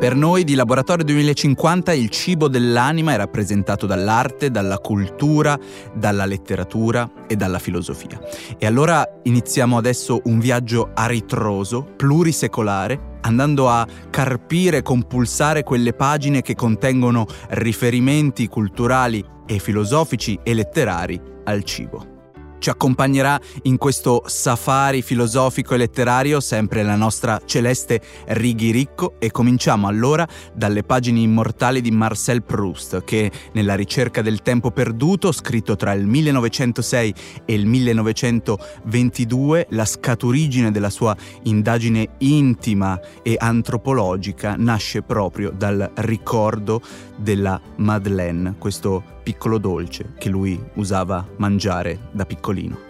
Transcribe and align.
Per 0.00 0.14
noi 0.14 0.44
di 0.44 0.54
Laboratorio 0.54 1.04
2050 1.04 1.92
il 1.92 2.08
cibo 2.08 2.48
dell'anima 2.48 3.12
è 3.12 3.16
rappresentato 3.16 3.84
dall'arte, 3.84 4.50
dalla 4.50 4.78
cultura, 4.78 5.58
dalla 5.92 6.24
letteratura 6.24 7.26
e 7.28 7.36
dalla 7.36 7.58
filosofia. 7.58 8.18
E 8.56 8.64
allora 8.64 9.06
iniziamo 9.24 9.76
adesso 9.76 10.22
un 10.24 10.38
viaggio 10.38 10.92
a 10.94 11.04
ritroso, 11.04 11.86
plurisecolare, 11.98 13.18
andando 13.20 13.68
a 13.68 13.86
carpire, 14.08 14.80
compulsare 14.80 15.64
quelle 15.64 15.92
pagine 15.92 16.40
che 16.40 16.54
contengono 16.54 17.26
riferimenti 17.50 18.48
culturali 18.48 19.22
e 19.44 19.58
filosofici 19.58 20.40
e 20.42 20.54
letterari 20.54 21.20
al 21.44 21.62
cibo. 21.62 22.19
Ci 22.60 22.68
accompagnerà 22.68 23.40
in 23.62 23.78
questo 23.78 24.22
safari 24.26 25.00
filosofico 25.00 25.72
e 25.72 25.78
letterario 25.78 26.40
sempre 26.40 26.82
la 26.82 26.94
nostra 26.94 27.40
Celeste 27.42 28.02
Righiricco 28.26 29.14
e 29.18 29.30
cominciamo 29.30 29.86
allora 29.86 30.28
dalle 30.52 30.82
pagine 30.82 31.20
immortali 31.20 31.80
di 31.80 31.90
Marcel 31.90 32.42
Proust 32.42 33.02
che 33.02 33.32
nella 33.52 33.76
ricerca 33.76 34.20
del 34.20 34.42
tempo 34.42 34.72
perduto, 34.72 35.32
scritto 35.32 35.74
tra 35.74 35.94
il 35.94 36.06
1906 36.06 37.14
e 37.46 37.54
il 37.54 37.64
1922, 37.64 39.68
la 39.70 39.86
scaturigine 39.86 40.70
della 40.70 40.90
sua 40.90 41.16
indagine 41.44 42.10
intima 42.18 43.00
e 43.22 43.36
antropologica 43.38 44.54
nasce 44.58 45.00
proprio 45.00 45.50
dal 45.50 45.92
ricordo 45.94 46.82
della 47.20 47.60
Madeleine, 47.76 48.54
questo 48.58 49.02
piccolo 49.22 49.58
dolce 49.58 50.14
che 50.18 50.28
lui 50.28 50.58
usava 50.74 51.26
mangiare 51.36 52.08
da 52.12 52.24
piccolino. 52.24 52.88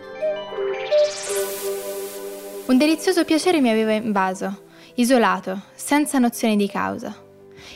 Un 2.66 2.78
delizioso 2.78 3.24
piacere 3.24 3.60
mi 3.60 3.68
aveva 3.68 3.92
invaso, 3.92 4.62
isolato, 4.94 5.62
senza 5.74 6.18
nozione 6.18 6.54
di 6.54 6.68
causa. 6.68 7.14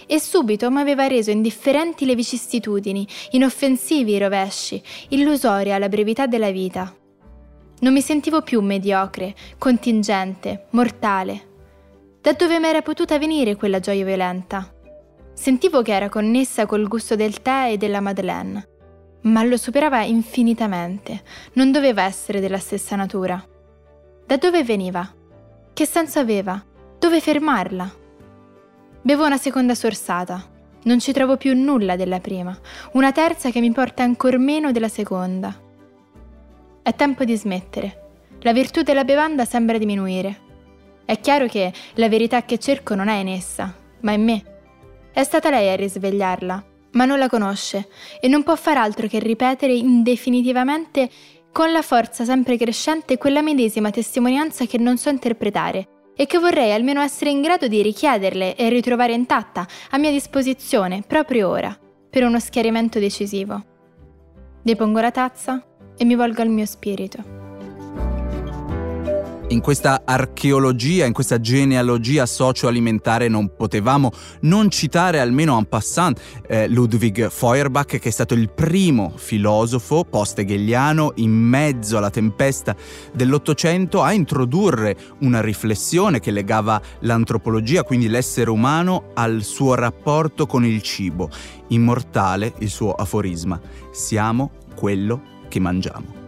E 0.06 0.20
subito 0.20 0.70
mi 0.70 0.80
aveva 0.80 1.08
reso 1.08 1.30
indifferenti 1.30 2.04
le 2.04 2.14
vicissitudini, 2.14 3.06
inoffensivi 3.32 4.12
i 4.12 4.18
rovesci, 4.18 4.80
illusoria 5.08 5.78
la 5.78 5.88
brevità 5.88 6.26
della 6.26 6.50
vita. 6.50 6.94
Non 7.80 7.92
mi 7.92 8.00
sentivo 8.00 8.42
più 8.42 8.60
mediocre, 8.60 9.34
contingente, 9.58 10.66
mortale. 10.70 11.52
Da 12.20 12.32
dove 12.32 12.58
mi 12.60 12.68
era 12.68 12.82
potuta 12.82 13.18
venire 13.18 13.56
quella 13.56 13.80
gioia 13.80 14.04
violenta? 14.04 14.73
Sentivo 15.34 15.82
che 15.82 15.92
era 15.92 16.08
connessa 16.08 16.64
col 16.64 16.88
gusto 16.88 17.16
del 17.16 17.42
tè 17.42 17.72
e 17.72 17.76
della 17.76 18.00
Madeleine, 18.00 18.68
ma 19.22 19.42
lo 19.42 19.56
superava 19.56 20.02
infinitamente, 20.02 21.22
non 21.54 21.72
doveva 21.72 22.02
essere 22.04 22.40
della 22.40 22.58
stessa 22.58 22.96
natura. 22.96 23.44
Da 24.26 24.36
dove 24.36 24.62
veniva? 24.62 25.06
Che 25.72 25.86
senso 25.86 26.20
aveva? 26.20 26.64
Dove 26.98 27.20
fermarla? 27.20 27.92
Bevo 29.02 29.26
una 29.26 29.36
seconda 29.36 29.74
sorsata. 29.74 30.52
Non 30.84 31.00
ci 31.00 31.12
trovo 31.12 31.36
più 31.36 31.54
nulla 31.54 31.96
della 31.96 32.20
prima, 32.20 32.58
una 32.92 33.10
terza 33.10 33.50
che 33.50 33.60
mi 33.60 33.72
porta 33.72 34.02
ancor 34.02 34.38
meno 34.38 34.70
della 34.70 34.88
seconda. 34.88 35.58
È 36.82 36.94
tempo 36.94 37.24
di 37.24 37.36
smettere. 37.36 38.02
La 38.40 38.52
virtù 38.52 38.82
della 38.82 39.04
bevanda 39.04 39.44
sembra 39.46 39.78
diminuire. 39.78 40.40
È 41.04 41.18
chiaro 41.20 41.46
che 41.46 41.72
la 41.94 42.08
verità 42.08 42.44
che 42.44 42.58
cerco 42.58 42.94
non 42.94 43.08
è 43.08 43.16
in 43.16 43.28
essa, 43.28 43.74
ma 44.00 44.12
in 44.12 44.22
me. 44.22 44.44
È 45.14 45.22
stata 45.22 45.48
lei 45.48 45.70
a 45.70 45.76
risvegliarla, 45.76 46.64
ma 46.94 47.04
non 47.04 47.20
la 47.20 47.28
conosce 47.28 47.86
e 48.20 48.26
non 48.26 48.42
può 48.42 48.56
far 48.56 48.78
altro 48.78 49.06
che 49.06 49.20
ripetere 49.20 49.72
indefinitivamente 49.72 51.08
con 51.52 51.70
la 51.70 51.82
forza 51.82 52.24
sempre 52.24 52.56
crescente 52.56 53.16
quella 53.16 53.40
medesima 53.40 53.90
testimonianza 53.90 54.66
che 54.66 54.76
non 54.76 54.98
so 54.98 55.10
interpretare 55.10 55.86
e 56.16 56.26
che 56.26 56.38
vorrei 56.38 56.72
almeno 56.72 57.00
essere 57.00 57.30
in 57.30 57.42
grado 57.42 57.68
di 57.68 57.80
richiederle 57.80 58.56
e 58.56 58.68
ritrovare 58.68 59.12
intatta 59.12 59.64
a 59.90 59.98
mia 59.98 60.10
disposizione 60.10 61.04
proprio 61.06 61.48
ora, 61.48 61.78
per 62.10 62.24
uno 62.24 62.40
schiarimento 62.40 62.98
decisivo. 62.98 63.62
Depongo 64.64 64.98
la 64.98 65.12
tazza 65.12 65.64
e 65.96 66.04
mi 66.04 66.16
volgo 66.16 66.42
al 66.42 66.48
mio 66.48 66.66
spirito 66.66 67.43
in 69.54 69.60
questa 69.60 70.02
archeologia, 70.04 71.06
in 71.06 71.12
questa 71.12 71.40
genealogia 71.40 72.26
socioalimentare 72.26 73.28
non 73.28 73.54
potevamo 73.56 74.10
non 74.40 74.68
citare 74.68 75.20
almeno 75.20 75.56
en 75.56 75.68
passant 75.68 76.20
eh, 76.48 76.68
Ludwig 76.68 77.30
Feuerbach 77.30 77.98
che 77.98 78.08
è 78.08 78.10
stato 78.10 78.34
il 78.34 78.50
primo 78.50 79.12
filosofo 79.14 80.04
post-hegeliano 80.04 81.12
in 81.16 81.30
mezzo 81.30 81.96
alla 81.96 82.10
tempesta 82.10 82.74
dell'Ottocento 83.12 84.02
a 84.02 84.12
introdurre 84.12 84.96
una 85.20 85.40
riflessione 85.40 86.18
che 86.18 86.32
legava 86.32 86.80
l'antropologia, 87.00 87.84
quindi 87.84 88.08
l'essere 88.08 88.50
umano, 88.50 89.10
al 89.14 89.42
suo 89.42 89.74
rapporto 89.74 90.46
con 90.46 90.64
il 90.64 90.82
cibo. 90.82 91.30
Immortale 91.68 92.54
il 92.58 92.70
suo 92.70 92.92
aforisma, 92.92 93.60
siamo 93.92 94.50
quello 94.74 95.22
che 95.48 95.60
mangiamo. 95.60 96.23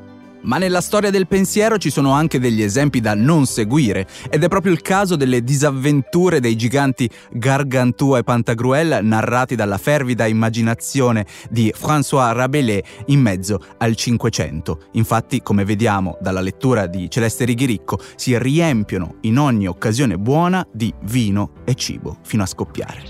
Ma 0.47 0.59
nella 0.59 0.81
storia 0.81 1.11
del 1.11 1.27
pensiero 1.27 1.77
ci 1.77 1.91
sono 1.91 2.13
anche 2.13 2.39
degli 2.39 2.63
esempi 2.63 3.01
da 3.01 3.15
non 3.15 3.47
seguire 3.47 4.07
ed 4.31 4.45
è 4.45 4.49
proprio 4.49 4.73
il 4.73 4.81
caso 4.81 5.17
delle 5.17 5.43
disavventure 5.43 6.39
dei 6.39 6.55
giganti 6.55 7.11
Gargantua 7.33 8.19
e 8.19 8.23
Pantagruel 8.23 9.01
narrati 9.03 9.57
dalla 9.57 9.77
fervida 9.77 10.25
immaginazione 10.27 11.27
di 11.51 11.75
François 11.77 12.33
Rabelais 12.33 12.83
in 13.07 13.21
mezzo 13.21 13.61
al 13.79 13.97
Cinquecento. 13.97 14.85
Infatti, 14.93 15.43
come 15.43 15.65
vediamo 15.65 16.17
dalla 16.21 16.41
lettura 16.41 16.87
di 16.87 17.11
Celeste 17.11 17.45
Righiricco, 17.45 17.99
si 18.15 18.39
riempiono 18.39 19.17
in 19.23 19.39
ogni 19.39 19.67
occasione 19.67 20.17
buona 20.17 20.65
di 20.73 20.95
vino 21.03 21.55
e 21.65 21.75
cibo 21.75 22.19
fino 22.23 22.45
a 22.45 22.47
scoppiare. 22.47 23.03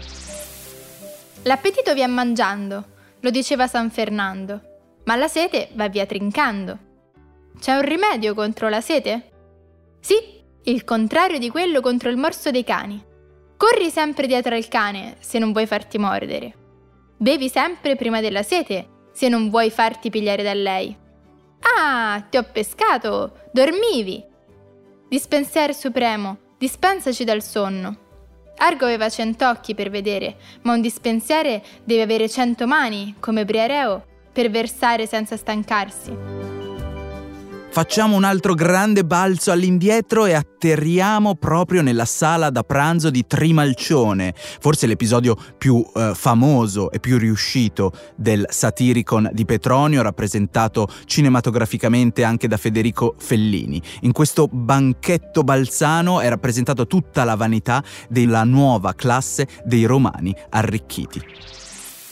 L'appetito 1.43 1.93
via 1.93 2.09
mangiando, 2.09 2.85
lo 3.21 3.31
diceva 3.31 3.67
San 3.67 3.91
Fernando, 3.91 4.61
ma 5.05 5.17
la 5.17 5.29
sete 5.29 5.69
va 5.75 5.89
via 5.91 6.07
trincando. 6.07 6.79
C'è 7.59 7.75
un 7.75 7.83
rimedio 7.83 8.35
contro 8.35 8.69
la 8.69 8.81
sete? 8.81 9.31
Sì, 10.01 10.15
il 10.65 10.85
contrario 10.85 11.39
di 11.39 11.51
quello 11.51 11.81
contro 11.81 12.11
il 12.11 12.17
morso 12.17 12.51
dei 12.51 12.65
cani. 12.65 13.03
Corri 13.57 13.91
sempre 13.91 14.27
dietro 14.27 14.55
al 14.55 14.69
cane 14.69 15.17
se 15.21 15.39
non 15.39 15.53
vuoi 15.53 15.67
farti 15.67 15.99
mordere. 15.99 16.55
Bevi 17.17 17.49
sempre 17.49 17.97
prima 17.97 18.21
della 18.21 18.43
sete 18.43 18.89
se 19.13 19.29
non 19.29 19.49
vuoi 19.49 19.71
farti 19.71 20.11
pigliare 20.11 20.43
da 20.43 20.53
lei. 20.53 20.95
Ah, 21.79 22.25
ti 22.29 22.37
ho 22.37 22.45
pescato! 22.53 23.39
Dormivi! 23.53 24.23
Dispensiere 25.09 25.73
supremo, 25.73 26.39
dispensaci 26.59 27.25
dal 27.25 27.43
sonno. 27.43 27.97
Argo 28.59 28.85
aveva 28.85 29.09
cent'occhi 29.09 29.75
per 29.75 29.91
vedere, 29.91 30.37
ma 30.63 30.75
un 30.75 30.81
dispensiere 30.81 31.63
deve 31.85 32.03
avere 32.03 32.29
cento 32.29 32.67
mani, 32.67 33.17
come 33.19 33.45
Briareo, 33.45 34.05
per 34.33 34.51
versare 34.51 35.07
senza 35.07 35.37
stancarsi. 35.37 36.56
Facciamo 37.77 38.17
un 38.17 38.25
altro 38.25 38.55
grande 38.55 39.05
balzo 39.05 39.53
all'indietro 39.53 40.25
e 40.25 40.33
atterriamo 40.33 41.35
proprio 41.35 41.83
nella 41.83 42.07
sala 42.07 42.49
da 42.49 42.63
pranzo 42.63 43.11
di 43.11 43.27
Trimalcione, 43.27 44.33
forse 44.35 44.87
l'episodio 44.87 45.37
più 45.59 45.85
eh, 45.95 46.13
famoso 46.15 46.91
e 46.91 47.01
più 47.01 47.19
riuscito 47.19 47.93
del 48.17 48.47
Satiricon 48.49 49.29
di 49.35 49.45
Petronio, 49.45 50.01
rappresentato 50.01 50.89
cinematograficamente 51.05 52.25
anche 52.25 52.49
da 52.49 52.57
Federico 52.57 53.15
Fellini. 53.19 53.83
In 54.01 54.13
questo 54.13 54.49
banchetto 54.51 55.43
balzano 55.43 56.21
è 56.21 56.31
rappresentata 56.31 56.87
tutta 56.87 57.25
la 57.25 57.35
vanità 57.35 57.85
della 58.09 58.45
nuova 58.45 58.95
classe 58.95 59.47
dei 59.67 59.85
romani 59.85 60.35
arricchiti. 60.49 61.21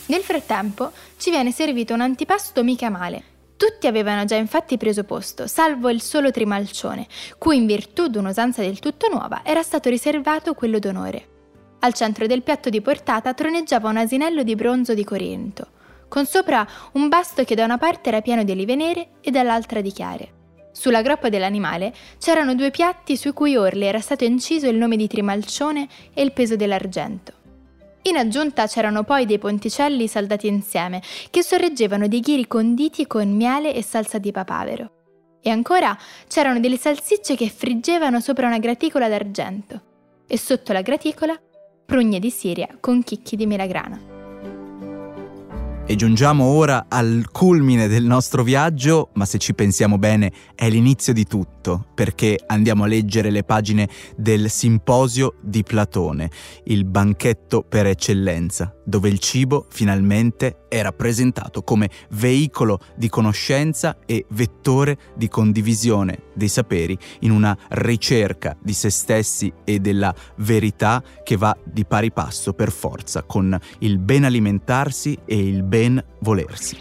Nel 0.09 0.21
frattempo 0.21 0.91
ci 1.17 1.31
viene 1.31 1.51
servito 1.51 1.95
un 1.95 2.01
antipasto 2.01 2.63
mica 2.63 2.91
male 2.91 3.33
tutti 3.57 3.87
avevano 3.87 4.25
già 4.25 4.35
infatti 4.35 4.77
preso 4.77 5.03
posto, 5.03 5.47
salvo 5.47 5.89
il 5.89 6.01
solo 6.01 6.29
Trimalcione, 6.29 7.07
cui 7.37 7.55
in 7.55 7.65
virtù 7.65 8.07
di 8.07 8.17
un'usanza 8.17 8.61
del 8.61 8.79
tutto 8.79 9.07
nuova 9.09 9.41
era 9.43 9.63
stato 9.63 9.89
riservato 9.89 10.53
quello 10.53 10.79
d'onore. 10.79 11.27
Al 11.79 11.93
centro 11.93 12.27
del 12.27 12.41
piatto 12.41 12.69
di 12.69 12.81
portata 12.81 13.33
troneggiava 13.33 13.89
un 13.89 13.97
asinello 13.97 14.43
di 14.43 14.55
bronzo 14.55 14.93
di 14.93 15.03
Corinto, 15.03 15.67
con 16.09 16.25
sopra 16.25 16.67
un 16.93 17.07
basto 17.07 17.43
che 17.43 17.55
da 17.55 17.63
una 17.63 17.77
parte 17.77 18.09
era 18.09 18.21
pieno 18.21 18.43
di 18.43 18.51
olive 18.51 18.75
nere 18.75 19.07
e 19.21 19.31
dall'altra 19.31 19.81
di 19.81 19.91
chiare. 19.91 20.29
Sulla 20.71 21.01
groppa 21.01 21.29
dell'animale 21.29 21.93
c'erano 22.17 22.55
due 22.55 22.71
piatti 22.71 23.15
sui 23.15 23.31
cui 23.31 23.55
orli 23.55 23.85
era 23.85 24.01
stato 24.01 24.25
inciso 24.25 24.67
il 24.67 24.75
nome 24.75 24.97
di 24.97 25.07
Trimalcione 25.07 25.87
e 26.13 26.21
il 26.21 26.33
peso 26.33 26.57
dell'argento. 26.57 27.34
In 28.07 28.17
aggiunta 28.17 28.67
c'erano 28.67 29.03
poi 29.03 29.25
dei 29.25 29.39
ponticelli 29.39 30.07
saldati 30.07 30.45
insieme, 30.47 31.01
che 31.31 31.41
sorreggevano 31.41 32.07
dei 32.07 32.19
ghiri 32.19 32.45
conditi 32.45 33.07
con 33.07 33.35
miele 33.35 33.73
e 33.73 33.81
salsa 33.81 34.19
di 34.19 34.31
papavero. 34.31 34.91
E 35.41 35.49
ancora 35.49 35.97
c'erano 36.27 36.59
delle 36.59 36.77
salsicce 36.77 37.35
che 37.35 37.49
friggevano 37.49 38.19
sopra 38.19 38.45
una 38.45 38.59
graticola 38.59 39.09
d'argento. 39.09 39.81
E 40.27 40.37
sotto 40.37 40.71
la 40.71 40.81
graticola, 40.81 41.39
prugne 41.85 42.19
di 42.19 42.29
Siria 42.29 42.67
con 42.79 43.03
chicchi 43.03 43.35
di 43.35 43.47
melagrana. 43.47 44.14
E 45.87 45.95
giungiamo 45.95 46.43
ora 46.45 46.87
al 46.89 47.29
culmine 47.31 47.87
del 47.87 48.05
nostro 48.05 48.41
viaggio, 48.41 49.11
ma 49.13 49.25
se 49.25 49.37
ci 49.37 49.53
pensiamo 49.53 49.99
bene 49.99 50.31
è 50.55 50.67
l'inizio 50.67 51.13
di 51.13 51.25
tutto, 51.25 51.85
perché 51.93 52.39
andiamo 52.47 52.85
a 52.85 52.87
leggere 52.87 53.29
le 53.29 53.43
pagine 53.43 53.87
del 54.17 54.49
simposio 54.49 55.35
di 55.41 55.61
Platone, 55.61 56.31
il 56.63 56.85
banchetto 56.85 57.61
per 57.61 57.85
eccellenza, 57.85 58.75
dove 58.83 59.09
il 59.09 59.19
cibo 59.19 59.67
finalmente 59.69 60.65
è 60.67 60.81
rappresentato 60.81 61.61
come 61.61 61.89
veicolo 62.09 62.79
di 62.95 63.07
conoscenza 63.07 63.99
e 64.05 64.25
vettore 64.29 64.97
di 65.15 65.27
condivisione 65.27 66.23
dei 66.33 66.49
saperi 66.49 66.97
in 67.21 67.31
una 67.31 67.57
ricerca 67.69 68.57
di 68.61 68.73
se 68.73 68.89
stessi 68.89 69.53
e 69.63 69.79
della 69.79 70.13
verità 70.37 71.01
che 71.23 71.37
va 71.37 71.55
di 71.63 71.85
pari 71.85 72.11
passo 72.11 72.53
per 72.53 72.71
forza 72.71 73.23
con 73.23 73.57
il 73.79 73.99
ben 73.99 74.25
alimentarsi 74.25 75.17
e 75.25 75.37
il 75.37 75.63
ben 75.75 76.01
volersi. 76.19 76.77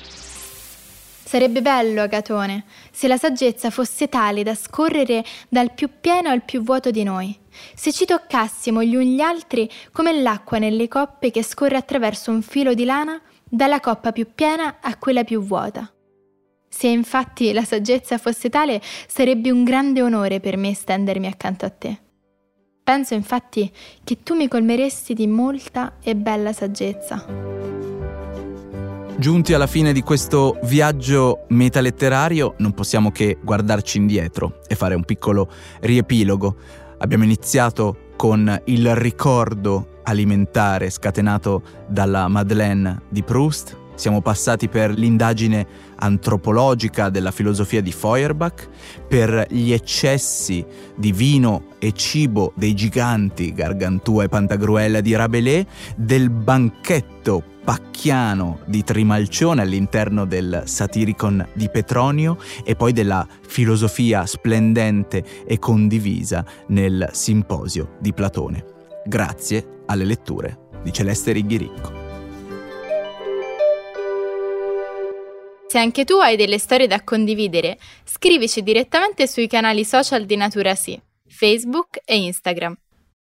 Sarebbe 1.25 1.61
bello, 1.61 2.03
Agatone, 2.03 2.65
se 2.93 3.09
la 3.09 3.17
saggezza 3.17 3.71
fosse 3.71 4.09
tale 4.09 4.45
da 4.45 4.55
scorrere 4.55 5.25
dal 5.49 5.73
più 5.73 5.89
pieno 6.01 6.29
al 6.29 6.45
più 6.45 6.63
vuoto 6.63 6.93
di 6.93 7.03
noi, 7.03 7.37
se 7.75 7.93
ci 7.93 8.05
toccassimo 8.05 8.85
gli 8.85 8.95
uni 8.95 9.17
gli 9.17 9.21
altri 9.21 9.69
come 9.91 10.23
l'acqua 10.23 10.59
nelle 10.59 10.87
coppe 10.87 11.33
che 11.33 11.43
scorre 11.43 11.77
attraverso 11.77 12.31
un 12.31 12.41
filo 12.43 12.73
di 12.73 12.85
lana 12.85 13.21
dalla 13.43 13.81
coppa 13.81 14.13
più 14.13 14.29
piena 14.33 14.77
a 14.81 14.97
quella 14.97 15.25
più 15.25 15.43
vuota. 15.43 15.93
Se 16.69 16.87
infatti 16.87 17.53
la 17.53 17.65
saggezza 17.65 18.17
fosse 18.19 18.49
tale, 18.49 18.81
sarebbe 19.09 19.51
un 19.51 19.65
grande 19.65 20.03
onore 20.03 20.39
per 20.39 20.57
me 20.57 20.73
stendermi 20.73 21.27
accanto 21.27 21.65
a 21.65 21.71
te. 21.71 21.99
Penso 22.85 23.15
infatti 23.15 23.73
che 24.05 24.23
tu 24.23 24.37
mi 24.37 24.47
colmeresti 24.47 25.15
di 25.15 25.27
molta 25.27 25.97
e 26.01 26.15
bella 26.15 26.53
saggezza. 26.53 27.65
Giunti 29.17 29.55
alla 29.55 29.69
fine 29.69 29.93
di 29.93 30.03
questo 30.03 30.59
viaggio 30.65 31.45
metaletterario, 31.49 32.55
non 32.59 32.73
possiamo 32.73 33.13
che 33.13 33.39
guardarci 33.41 33.97
indietro 33.97 34.59
e 34.67 34.75
fare 34.75 34.95
un 34.95 35.05
piccolo 35.05 35.49
riepilogo. 35.81 36.57
Abbiamo 36.99 37.23
iniziato 37.23 38.11
con 38.17 38.61
il 38.65 38.95
ricordo 38.97 40.01
alimentare 40.03 40.91
scatenato 40.91 41.63
dalla 41.89 42.29
Madeleine 42.29 43.03
di 43.09 43.23
Proust, 43.23 43.79
siamo 43.95 44.21
passati 44.21 44.69
per 44.69 44.91
l'indagine 44.91 45.67
antropologica 45.97 47.09
della 47.09 47.31
filosofia 47.31 47.81
di 47.81 47.93
Feuerbach, 47.93 48.69
per 49.09 49.47
gli 49.51 49.73
eccessi 49.73 50.65
di 50.95 51.13
vino 51.13 51.73
e 51.79 51.93
cibo 51.93 52.53
dei 52.57 52.75
giganti 52.75 53.53
Gargantua 53.53 54.25
e 54.25 54.29
Pantagruella 54.29 55.01
di 55.01 55.15
Rabelais, 55.15 55.65
del 55.97 56.31
banchetto 56.31 57.43
pacchiano 57.65 58.61
di 58.67 58.85
Trimalcione 58.85 59.63
all'interno 59.63 60.27
del 60.27 60.63
Satiricon 60.67 61.49
di 61.55 61.71
Petronio 61.71 62.37
e 62.63 62.77
poi 62.77 62.93
della 62.93 63.27
filosofia 63.47 64.27
splendente 64.27 65.25
e 65.47 65.59
condivisa 65.59 66.45
nel 66.69 67.09
simposio 67.13 67.97
di 68.01 68.13
Platone. 68.13 68.65
Grazie 69.07 69.83
alle 69.87 70.05
letture 70.05 70.59
di 70.83 70.93
Celeste 70.93 71.33
Righiricco. 71.33 72.04
Se 75.75 75.81
anche 75.81 76.05
tu 76.05 76.19
hai 76.19 76.37
delle 76.37 76.59
storie 76.59 76.87
da 76.87 77.03
condividere, 77.03 77.79
scrivici 78.05 78.63
direttamente 78.63 79.27
sui 79.27 79.49
canali 79.49 79.85
social 79.85 80.25
di 80.25 80.37
Natura 80.37 80.77
Sì, 80.77 80.97
Facebook 81.27 81.99
e 82.05 82.17
Instagram. 82.17 82.77